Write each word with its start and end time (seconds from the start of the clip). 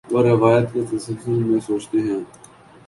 وہ 0.11 0.21
روایت 0.23 0.73
کے 0.73 0.81
تسلسل 0.91 1.43
میں 1.43 1.59
سوچتے 1.67 1.97
ہیں۔ 1.99 2.19